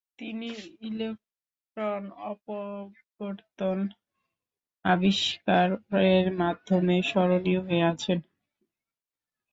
তিনি 0.19 0.49
ইলেকট্রন 0.81 2.03
অপবর্তন 2.31 3.77
আবিষ্কারের 4.85 6.25
মাধ্যমে 6.39 6.95
স্মরণীয় 7.09 7.61
হয়ে 7.61 7.83
আছেন। 7.91 8.19